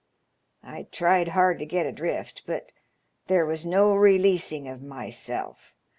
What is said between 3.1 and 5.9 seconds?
there was no releasing of myself.